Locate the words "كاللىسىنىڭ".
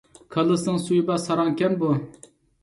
0.35-0.79